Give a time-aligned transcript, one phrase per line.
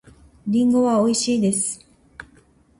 [0.47, 1.79] リンゴはおいしいです。